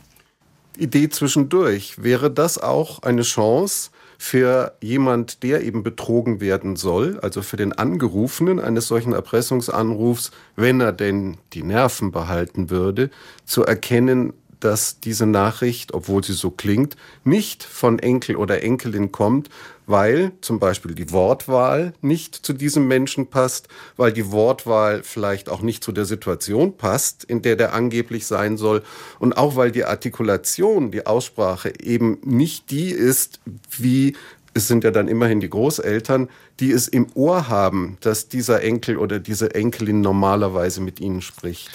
[0.78, 2.02] Idee zwischendurch.
[2.04, 7.74] Wäre das auch eine Chance für jemand, der eben betrogen werden soll, also für den
[7.74, 13.10] Angerufenen eines solchen Erpressungsanrufs, wenn er denn die Nerven behalten würde,
[13.46, 14.34] zu erkennen,
[14.66, 19.50] dass diese Nachricht, obwohl sie so klingt, nicht von Enkel oder Enkelin kommt,
[19.86, 25.62] weil zum Beispiel die Wortwahl nicht zu diesem Menschen passt, weil die Wortwahl vielleicht auch
[25.62, 28.82] nicht zu der Situation passt, in der der angeblich sein soll
[29.20, 33.40] und auch weil die Artikulation, die Aussprache eben nicht die ist,
[33.78, 34.16] wie
[34.56, 36.28] es sind ja dann immerhin die Großeltern,
[36.60, 41.70] die es im Ohr haben, dass dieser Enkel oder diese Enkelin normalerweise mit ihnen spricht.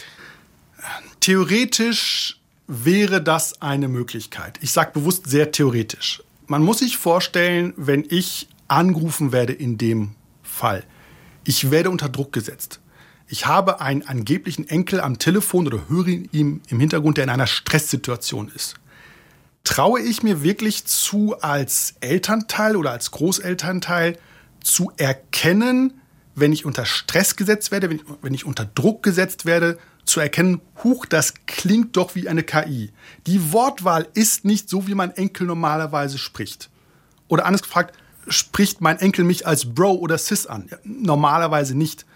[1.20, 2.39] Theoretisch
[2.70, 4.58] wäre das eine Möglichkeit.
[4.62, 6.22] Ich sage bewusst sehr theoretisch.
[6.46, 10.84] Man muss sich vorstellen, wenn ich angerufen werde in dem Fall,
[11.44, 12.80] ich werde unter Druck gesetzt.
[13.26, 17.48] Ich habe einen angeblichen Enkel am Telefon oder höre ihn im Hintergrund, der in einer
[17.48, 18.74] Stresssituation ist.
[19.64, 24.16] Traue ich mir wirklich zu, als Elternteil oder als Großelternteil
[24.62, 26.00] zu erkennen,
[26.36, 30.20] wenn ich unter Stress gesetzt werde, wenn ich, wenn ich unter Druck gesetzt werde, zu
[30.20, 32.92] erkennen, huch, das klingt doch wie eine KI.
[33.26, 36.70] Die Wortwahl ist nicht so, wie mein Enkel normalerweise spricht.
[37.28, 37.96] Oder anders gefragt,
[38.28, 40.66] spricht mein Enkel mich als Bro oder Sis an?
[40.70, 42.06] Ja, normalerweise nicht.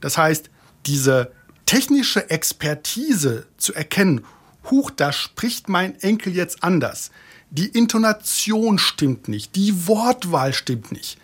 [0.00, 0.50] Das heißt,
[0.86, 1.32] diese
[1.66, 4.24] technische Expertise zu erkennen,
[4.70, 7.10] huch, da spricht mein Enkel jetzt anders.
[7.50, 11.18] Die Intonation stimmt nicht, die Wortwahl stimmt nicht.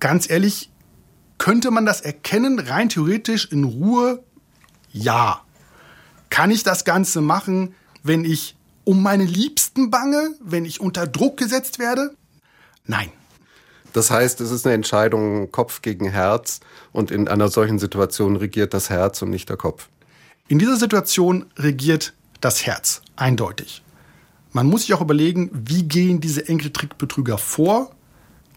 [0.00, 0.70] Ganz ehrlich,
[1.38, 4.22] könnte man das erkennen, rein theoretisch in Ruhe?
[4.92, 5.42] Ja.
[6.30, 11.36] Kann ich das Ganze machen, wenn ich um meine Liebsten bange, wenn ich unter Druck
[11.36, 12.14] gesetzt werde?
[12.86, 13.10] Nein.
[13.92, 16.60] Das heißt, es ist eine Entscheidung Kopf gegen Herz
[16.92, 19.88] und in einer solchen Situation regiert das Herz und nicht der Kopf.
[20.46, 23.82] In dieser Situation regiert das Herz, eindeutig.
[24.52, 27.90] Man muss sich auch überlegen, wie gehen diese Enkeltrickbetrüger vor?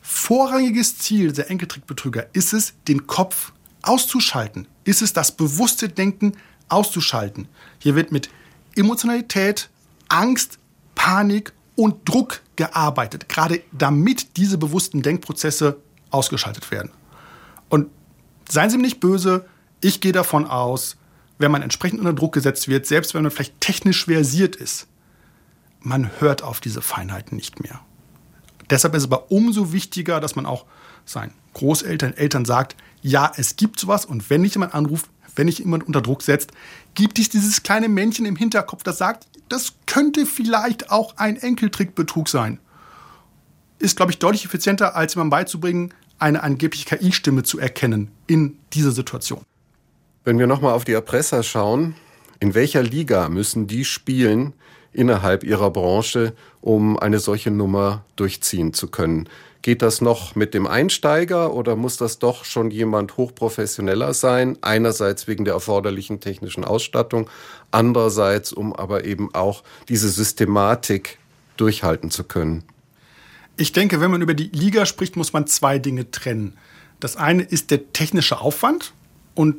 [0.01, 4.67] Vorrangiges Ziel dieser Enkeltrickbetrüger ist es, den Kopf auszuschalten.
[4.83, 6.33] Ist es, das bewusste Denken
[6.69, 7.47] auszuschalten.
[7.79, 8.29] Hier wird mit
[8.75, 9.69] Emotionalität,
[10.07, 10.57] Angst,
[10.95, 16.91] Panik und Druck gearbeitet, gerade damit diese bewussten Denkprozesse ausgeschaltet werden.
[17.69, 17.89] Und
[18.49, 19.45] seien Sie mir nicht böse,
[19.81, 20.97] ich gehe davon aus,
[21.37, 24.87] wenn man entsprechend unter Druck gesetzt wird, selbst wenn man vielleicht technisch versiert ist,
[25.79, 27.81] man hört auf diese Feinheiten nicht mehr.
[28.69, 30.65] Deshalb ist es aber umso wichtiger, dass man auch
[31.05, 35.59] seinen Großeltern, Eltern sagt, ja, es gibt sowas und wenn nicht jemand anruft, wenn nicht
[35.59, 36.51] jemand unter Druck setzt,
[36.93, 42.29] gibt es dieses kleine Männchen im Hinterkopf, das sagt, das könnte vielleicht auch ein Enkeltrickbetrug
[42.29, 42.59] sein.
[43.79, 48.91] Ist, glaube ich, deutlich effizienter, als jemandem beizubringen, eine angebliche KI-Stimme zu erkennen in dieser
[48.91, 49.41] Situation.
[50.23, 51.95] Wenn wir nochmal auf die Erpresser schauen,
[52.39, 54.53] in welcher Liga müssen die spielen
[54.93, 59.27] innerhalb ihrer Branche, um eine solche Nummer durchziehen zu können?
[59.61, 64.57] Geht das noch mit dem Einsteiger oder muss das doch schon jemand hochprofessioneller sein?
[64.61, 67.29] Einerseits wegen der erforderlichen technischen Ausstattung,
[67.69, 71.19] andererseits um aber eben auch diese Systematik
[71.57, 72.63] durchhalten zu können.
[73.55, 76.57] Ich denke, wenn man über die Liga spricht, muss man zwei Dinge trennen.
[76.99, 78.93] Das eine ist der technische Aufwand
[79.35, 79.57] und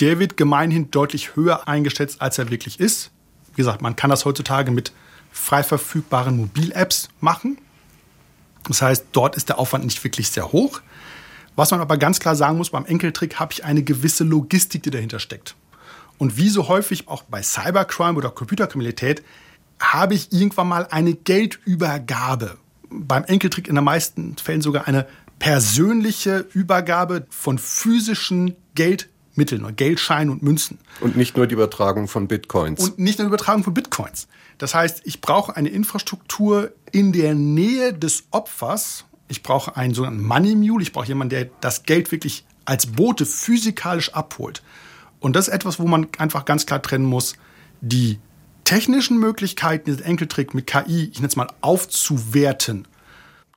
[0.00, 3.12] der wird gemeinhin deutlich höher eingeschätzt, als er wirklich ist.
[3.54, 4.92] Wie gesagt, man kann das heutzutage mit
[5.30, 7.58] frei verfügbaren Mobil-Apps machen.
[8.68, 10.80] Das heißt, dort ist der Aufwand nicht wirklich sehr hoch.
[11.54, 14.90] Was man aber ganz klar sagen muss, beim Enkeltrick habe ich eine gewisse Logistik, die
[14.90, 15.54] dahinter steckt.
[16.18, 19.22] Und wie so häufig auch bei Cybercrime oder Computerkriminalität
[19.80, 22.56] habe ich irgendwann mal eine Geldübergabe.
[22.90, 25.06] Beim Enkeltrick in den meisten Fällen sogar eine
[25.38, 30.78] persönliche Übergabe von physischen Geld Mitteln, Geldscheinen und Münzen.
[31.00, 32.82] Und nicht nur die Übertragung von Bitcoins.
[32.82, 34.28] Und nicht nur die Übertragung von Bitcoins.
[34.58, 39.04] Das heißt, ich brauche eine Infrastruktur in der Nähe des Opfers.
[39.28, 40.82] Ich brauche einen sogenannten Money Mule.
[40.82, 44.62] Ich brauche jemanden, der das Geld wirklich als Bote physikalisch abholt.
[45.20, 47.36] Und das ist etwas, wo man einfach ganz klar trennen muss.
[47.80, 48.18] Die
[48.64, 52.86] technischen Möglichkeiten, diesen Enkeltrick mit KI, ich nenne es mal, aufzuwerten,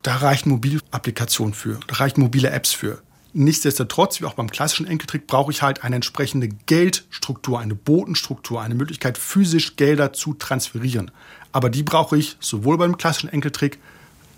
[0.01, 3.01] da reichen mobile Applikationen für, da reichen mobile Apps für.
[3.33, 8.75] Nichtsdestotrotz, wie auch beim klassischen Enkeltrick, brauche ich halt eine entsprechende Geldstruktur, eine Botenstruktur, eine
[8.75, 11.11] Möglichkeit, physisch Gelder zu transferieren.
[11.51, 13.79] Aber die brauche ich sowohl beim klassischen Enkeltrick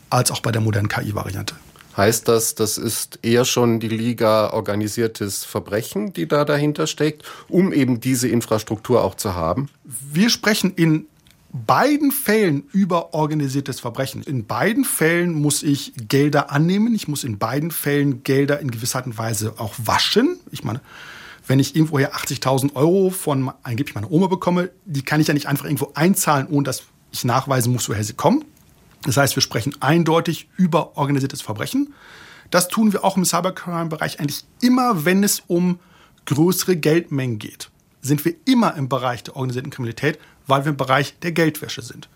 [0.09, 1.55] als auch bei der modernen KI-Variante.
[1.95, 7.73] Heißt das, das ist eher schon die Liga organisiertes Verbrechen, die da dahinter steckt, um
[7.73, 9.69] eben diese Infrastruktur auch zu haben?
[9.83, 11.07] Wir sprechen in
[11.51, 14.23] beiden Fällen über organisiertes Verbrechen.
[14.23, 16.95] In beiden Fällen muss ich Gelder annehmen.
[16.95, 20.39] Ich muss in beiden Fällen Gelder in gewisser Art und Weise auch waschen.
[20.51, 20.81] Ich meine,
[21.47, 25.47] wenn ich irgendwoher 80.000 Euro von angeblich meiner Oma bekomme, die kann ich ja nicht
[25.47, 28.45] einfach irgendwo einzahlen, ohne dass ich nachweisen muss, woher sie kommen.
[29.03, 31.93] Das heißt, wir sprechen eindeutig über organisiertes Verbrechen.
[32.51, 35.79] Das tun wir auch im Cybercrime-Bereich eigentlich immer, wenn es um
[36.25, 37.69] größere Geldmengen geht.
[38.01, 40.19] Sind wir immer im Bereich der organisierten Kriminalität,
[40.51, 42.09] weil wir im Bereich der Geldwäsche sind.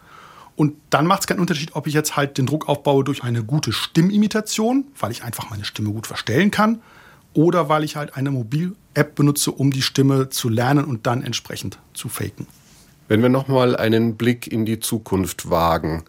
[0.57, 3.43] Und dann macht es keinen Unterschied, ob ich jetzt halt den Druck aufbaue durch eine
[3.43, 6.81] gute Stimmimitation, weil ich einfach meine Stimme gut verstellen kann,
[7.33, 11.79] oder weil ich halt eine Mobil-App benutze, um die Stimme zu lernen und dann entsprechend
[11.93, 12.45] zu faken.
[13.07, 16.03] Wenn wir nochmal einen Blick in die Zukunft wagen,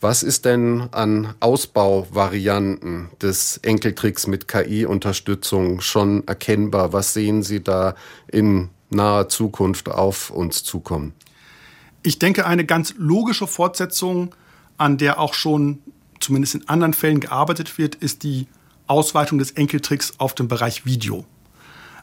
[0.00, 6.92] was ist denn an Ausbauvarianten des Enkeltricks mit KI-Unterstützung schon erkennbar?
[6.92, 7.94] Was sehen Sie da
[8.28, 11.12] in naher Zukunft auf uns zukommen?
[12.06, 14.32] Ich denke, eine ganz logische Fortsetzung,
[14.76, 15.80] an der auch schon
[16.20, 18.46] zumindest in anderen Fällen gearbeitet wird, ist die
[18.86, 21.24] Ausweitung des Enkeltricks auf den Bereich Video.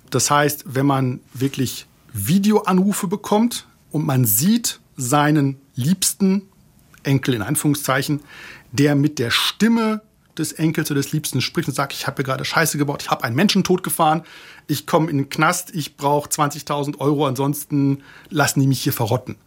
[0.10, 6.50] Das heißt, wenn man wirklich Videoanrufe bekommt und man sieht seinen liebsten
[7.04, 8.20] Enkel in Anführungszeichen,
[8.74, 10.02] der mit der Stimme
[10.38, 13.10] des Enkels oder des Liebsten spricht und sagt, ich habe hier gerade Scheiße gebaut, ich
[13.10, 14.24] habe einen Menschen totgefahren,
[14.68, 19.38] ich komme in den Knast, ich brauche 20.000 Euro, ansonsten lassen die mich hier verrotten.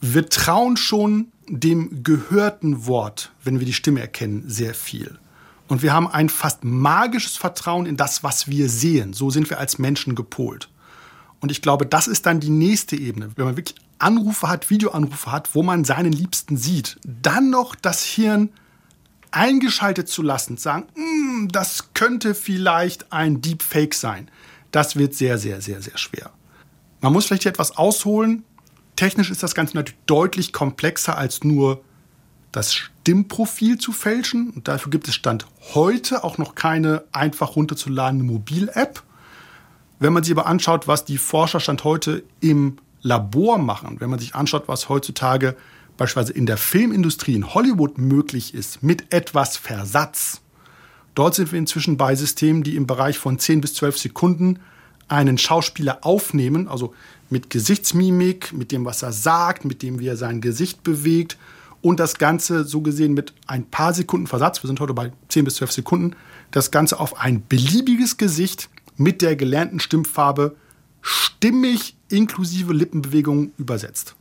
[0.00, 5.18] Wir trauen schon dem gehörten Wort, wenn wir die Stimme erkennen, sehr viel.
[5.68, 9.12] Und wir haben ein fast magisches Vertrauen in das, was wir sehen.
[9.12, 10.68] So sind wir als Menschen gepolt.
[11.40, 13.30] Und ich glaube, das ist dann die nächste Ebene.
[13.36, 18.04] Wenn man wirklich Anrufe hat, Videoanrufe hat, wo man seinen Liebsten sieht, dann noch das
[18.04, 18.50] Hirn
[19.30, 24.30] eingeschaltet zu lassen, sagen, mm, das könnte vielleicht ein Deepfake sein.
[24.70, 26.30] Das wird sehr, sehr, sehr, sehr schwer.
[27.00, 28.44] Man muss vielleicht hier etwas ausholen.
[28.96, 31.82] Technisch ist das Ganze natürlich deutlich komplexer als nur
[32.52, 34.50] das Stimmprofil zu fälschen.
[34.50, 39.02] Und dafür gibt es Stand heute auch noch keine einfach runterzuladende Mobil-App.
[39.98, 44.18] Wenn man sich aber anschaut, was die Forscher Stand heute im Labor machen, wenn man
[44.18, 45.56] sich anschaut, was heutzutage
[45.96, 50.40] beispielsweise in der Filmindustrie in Hollywood möglich ist, mit etwas Versatz,
[51.14, 54.60] dort sind wir inzwischen bei Systemen, die im Bereich von 10 bis 12 Sekunden
[55.08, 56.94] einen Schauspieler aufnehmen, also
[57.30, 61.36] mit Gesichtsmimik, mit dem, was er sagt, mit dem, wie er sein Gesicht bewegt
[61.82, 65.44] und das Ganze so gesehen mit ein paar Sekunden Versatz, wir sind heute bei 10
[65.44, 66.16] bis 12 Sekunden,
[66.50, 70.56] das Ganze auf ein beliebiges Gesicht mit der gelernten Stimmfarbe
[71.00, 74.16] stimmig inklusive Lippenbewegungen übersetzt.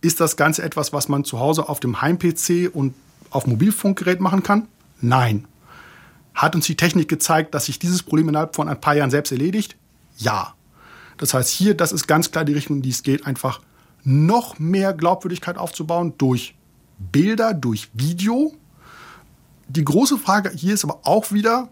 [0.00, 2.94] Ist das Ganze etwas, was man zu Hause auf dem Heim-PC und
[3.30, 4.68] auf Mobilfunkgerät machen kann?
[5.00, 5.46] Nein.
[6.38, 9.32] Hat uns die Technik gezeigt, dass sich dieses Problem innerhalb von ein paar Jahren selbst
[9.32, 9.74] erledigt?
[10.18, 10.54] Ja.
[11.16, 13.60] Das heißt, hier, das ist ganz klar die Richtung, in die es geht, einfach
[14.04, 16.54] noch mehr Glaubwürdigkeit aufzubauen durch
[16.96, 18.54] Bilder, durch Video.
[19.66, 21.70] Die große Frage hier ist aber auch wieder,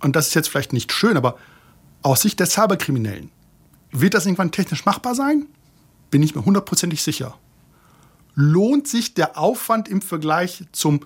[0.00, 1.38] und das ist jetzt vielleicht nicht schön, aber
[2.02, 3.30] aus Sicht der Cyberkriminellen,
[3.92, 5.46] wird das irgendwann technisch machbar sein?
[6.10, 7.38] Bin ich mir hundertprozentig sicher.
[8.34, 11.00] Lohnt sich der Aufwand im Vergleich zum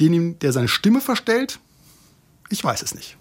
[0.00, 1.60] denjenigen, der seine Stimme verstellt?
[2.52, 3.16] Ich weiß es nicht.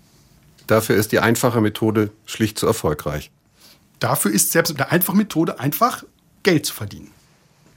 [0.68, 3.32] Dafür ist die einfache Methode schlicht zu erfolgreich.
[4.00, 6.04] Dafür ist selbst mit der einfachen Methode einfach
[6.44, 7.12] Geld zu verdienen.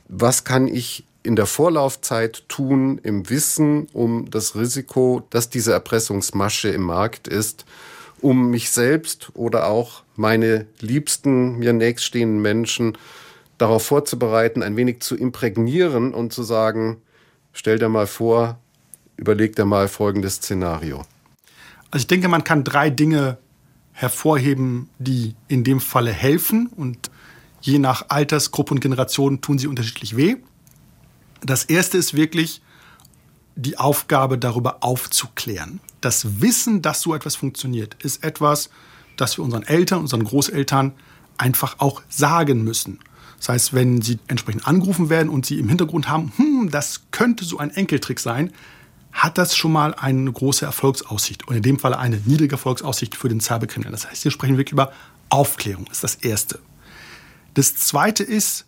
[0.09, 6.71] Was kann ich in der Vorlaufzeit tun, im Wissen um das Risiko, dass diese Erpressungsmasche
[6.71, 7.65] im Markt ist,
[8.21, 12.99] um mich selbst oder auch meine liebsten, mir nächststehenden Menschen
[13.59, 17.01] darauf vorzubereiten, ein wenig zu imprägnieren und zu sagen,
[17.53, 18.59] stell dir mal vor,
[19.17, 21.05] überleg dir mal folgendes Szenario.
[21.95, 23.39] Also ich denke, man kann drei Dinge
[23.93, 27.09] hervorheben, die in dem Falle helfen und
[27.61, 30.35] je nach Altersgruppe und Generation tun sie unterschiedlich weh.
[31.41, 32.63] Das erste ist wirklich
[33.55, 35.79] die Aufgabe, darüber aufzuklären.
[36.01, 38.71] Das Wissen, dass so etwas funktioniert, ist etwas,
[39.17, 40.95] das wir unseren Eltern, unseren Großeltern
[41.39, 42.99] einfach auch sagen müssen.
[43.39, 47.45] Das heißt, wenn sie entsprechend angerufen werden und sie im Hintergrund haben, hm, das könnte
[47.45, 48.53] so ein Enkeltrick sein,
[49.15, 53.29] hat das schon mal eine große Erfolgsaussicht und in dem Fall eine niedrige Erfolgsaussicht für
[53.29, 53.95] den Cyberkriminellen.
[53.95, 54.93] Das heißt, hier sprechen wir wirklich über
[55.31, 56.59] Aufklärung, ist das Erste.
[57.55, 58.67] Das Zweite ist,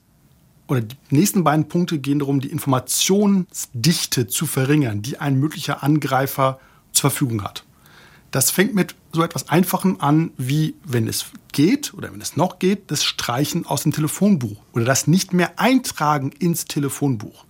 [0.68, 6.60] oder die nächsten beiden Punkte gehen darum, die Informationsdichte zu verringern, die ein möglicher Angreifer
[6.92, 7.64] zur Verfügung hat.
[8.30, 12.58] Das fängt mit so etwas Einfachem an, wie wenn es geht oder wenn es noch
[12.60, 17.46] geht, das Streichen aus dem Telefonbuch oder das nicht mehr Eintragen ins Telefonbuch.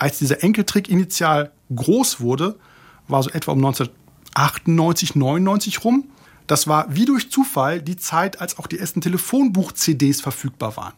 [0.00, 2.58] Als dieser Enkeltrick initial groß wurde,
[3.06, 6.04] war so etwa um 1998, 99 rum.
[6.46, 10.94] Das war wie durch Zufall die Zeit, als auch die ersten Telefonbuch-CDs verfügbar waren.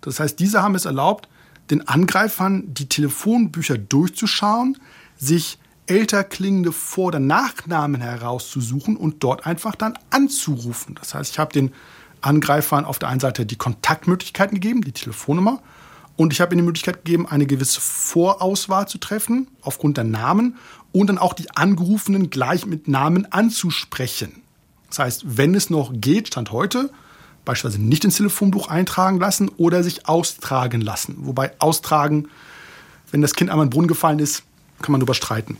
[0.00, 1.28] Das heißt, diese haben es erlaubt,
[1.68, 4.78] den Angreifern die Telefonbücher durchzuschauen,
[5.18, 10.94] sich älter klingende Vor- oder Nachnamen herauszusuchen und dort einfach dann anzurufen.
[10.98, 11.74] Das heißt, ich habe den
[12.22, 15.60] Angreifern auf der einen Seite die Kontaktmöglichkeiten gegeben, die Telefonnummer,
[16.16, 20.56] und ich habe ihnen die Möglichkeit gegeben, eine gewisse Vorauswahl zu treffen, aufgrund der Namen,
[20.92, 24.42] und dann auch die Angerufenen gleich mit Namen anzusprechen.
[24.88, 26.90] Das heißt, wenn es noch geht, Stand heute,
[27.44, 31.16] beispielsweise nicht ins Telefonbuch eintragen lassen oder sich austragen lassen.
[31.20, 32.28] Wobei austragen,
[33.10, 34.42] wenn das Kind einmal in den Brunnen gefallen ist,
[34.82, 35.58] kann man darüber streiten.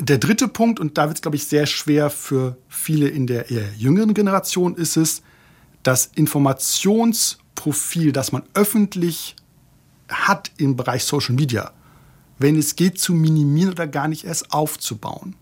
[0.00, 3.50] Der dritte Punkt, und da wird es, glaube ich, sehr schwer für viele in der
[3.50, 5.22] eher jüngeren Generation, ist es,
[5.82, 9.34] das Informationsprofil, das man öffentlich
[10.08, 11.72] hat im Bereich Social Media,
[12.38, 15.34] wenn es geht, zu minimieren oder gar nicht erst aufzubauen.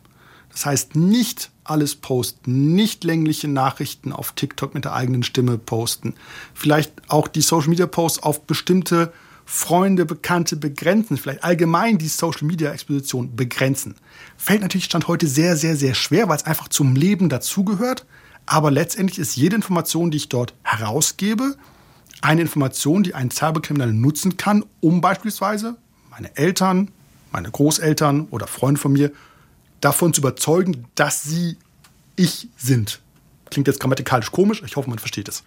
[0.50, 6.14] Das heißt, nicht alles posten, nicht längliche Nachrichten auf TikTok mit der eigenen Stimme posten,
[6.54, 9.12] vielleicht auch die Social Media Posts auf bestimmte
[9.48, 13.94] Freunde, Bekannte begrenzen, vielleicht allgemein die Social Media Exposition begrenzen.
[14.36, 18.06] Fällt natürlich Stand heute sehr, sehr, sehr schwer, weil es einfach zum Leben dazugehört.
[18.44, 21.56] Aber letztendlich ist jede Information, die ich dort herausgebe,
[22.22, 25.76] eine Information, die ein Cyberkriminal nutzen kann, um beispielsweise
[26.10, 26.90] meine Eltern,
[27.32, 29.12] meine Großeltern oder Freunde von mir
[29.80, 31.56] davon zu überzeugen, dass sie
[32.16, 33.00] ich sind.
[33.50, 35.44] Klingt jetzt grammatikalisch komisch, ich hoffe, man versteht es.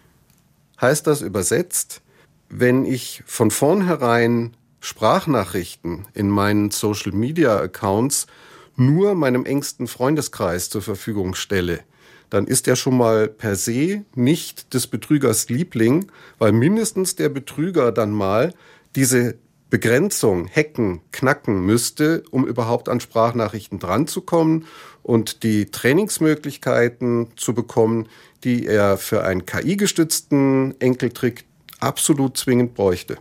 [0.80, 2.02] Heißt das übersetzt,
[2.50, 8.28] wenn ich von vornherein Sprachnachrichten in meinen Social Media Accounts
[8.76, 11.82] nur meinem engsten Freundeskreis zur Verfügung stelle,
[12.30, 17.92] dann ist er schon mal per se nicht des Betrügers Liebling, weil mindestens der Betrüger
[17.92, 18.54] dann mal
[18.96, 19.36] diese
[19.70, 24.66] Begrenzung hacken, knacken müsste, um überhaupt an Sprachnachrichten dranzukommen
[25.04, 28.08] und die Trainingsmöglichkeiten zu bekommen,
[28.44, 31.46] die er für einen KI-gestützten Enkeltrick
[31.80, 33.18] absolut zwingend bräuchte.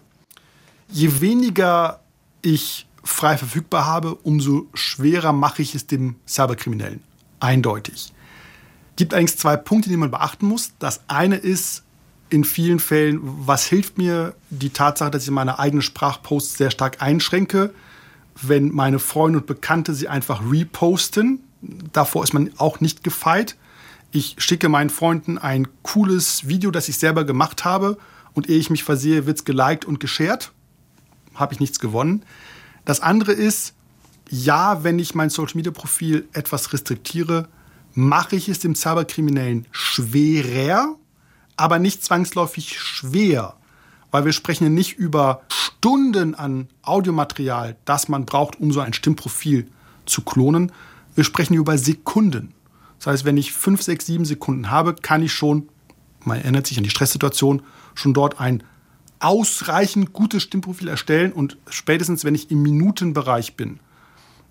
[0.90, 2.00] Je weniger
[2.40, 7.02] ich frei verfügbar habe, umso schwerer mache ich es dem Cyberkriminellen.
[7.40, 8.12] Eindeutig.
[8.99, 10.72] Gibt allerdings zwei Punkte, die man beachten muss.
[10.80, 11.84] Das eine ist
[12.30, 17.01] in vielen Fällen, was hilft mir die Tatsache, dass ich meine eigenen Sprachposts sehr stark
[17.01, 17.72] einschränke,
[18.42, 21.38] wenn meine Freunde und Bekannte sie einfach reposten.
[21.92, 23.57] Davor ist man auch nicht gefeit.
[24.11, 27.99] Ich schicke meinen Freunden ein cooles Video, das ich selber gemacht habe
[28.34, 30.51] und ehe ich mich versehe, wird es geliked und geshared.
[31.36, 32.24] Habe ich nichts gewonnen.
[32.84, 33.74] Das andere ist,
[34.28, 37.46] ja, wenn ich mein Social Media Profil etwas restriktiere,
[37.99, 40.94] mache ich es dem Cyberkriminellen schwerer,
[41.57, 43.57] aber nicht zwangsläufig schwer,
[44.12, 48.92] weil wir sprechen ja nicht über Stunden an Audiomaterial, das man braucht, um so ein
[48.92, 49.66] Stimmprofil
[50.07, 50.70] zu klonen.
[51.16, 52.55] Wir sprechen über Sekunden.
[52.99, 55.68] Das heißt, wenn ich fünf, sechs, sieben Sekunden habe, kann ich schon,
[56.24, 57.62] man erinnert sich an die Stresssituation,
[57.96, 58.62] schon dort ein
[59.18, 63.80] ausreichend gutes Stimmprofil erstellen und spätestens, wenn ich im Minutenbereich bin,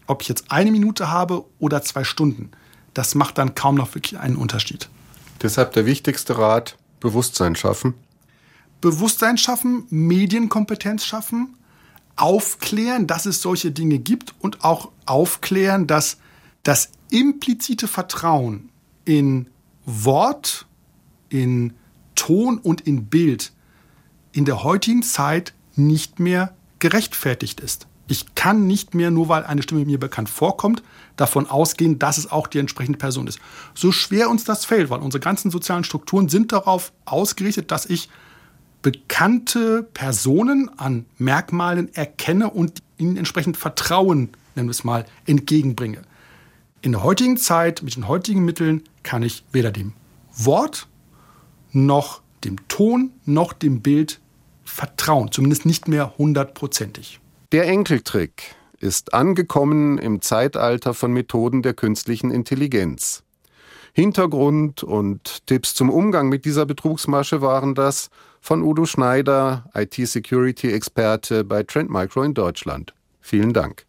[0.06, 2.52] ob ich jetzt eine Minute habe oder zwei Stunden,
[2.98, 4.90] das macht dann kaum noch wirklich einen Unterschied.
[5.42, 7.94] Deshalb der wichtigste Rat, Bewusstsein schaffen.
[8.82, 11.56] Bewusstsein schaffen, Medienkompetenz schaffen,
[12.16, 16.18] aufklären, dass es solche Dinge gibt und auch aufklären, dass
[16.64, 18.70] das implizite Vertrauen
[19.06, 19.48] in
[19.86, 20.66] Wort,
[21.30, 21.74] in
[22.16, 23.52] Ton und in Bild
[24.32, 27.88] in der heutigen Zeit nicht mehr gerechtfertigt ist.
[28.08, 30.82] Ich kann nicht mehr, nur weil eine Stimme mir bekannt vorkommt,
[31.18, 33.40] davon ausgehen, dass es auch die entsprechende Person ist.
[33.74, 38.10] So schwer uns das fällt, weil unsere ganzen sozialen Strukturen sind darauf ausgerichtet, dass ich
[38.82, 46.04] bekannte Personen an Merkmalen erkenne und ihnen entsprechend Vertrauen, nennen wir es mal, entgegenbringe.
[46.82, 49.94] In der heutigen Zeit, mit den heutigen Mitteln, kann ich weder dem
[50.32, 50.88] Wort
[51.74, 54.22] noch dem Ton noch dem Bild
[54.64, 57.20] vertrauen, zumindest nicht mehr hundertprozentig.
[57.54, 63.24] Der Enkeltrick ist angekommen im Zeitalter von Methoden der künstlichen Intelligenz.
[63.94, 68.10] Hintergrund und Tipps zum Umgang mit dieser Betrugsmasche waren das
[68.42, 72.94] von Udo Schneider, IT-Security-Experte bei Trend Micro in Deutschland.
[73.22, 73.86] Vielen Dank.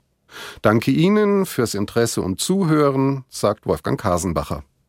[0.63, 4.63] Danke Ihnen fürs Interesse und Zuhören, sagt Wolfgang Kasenbacher.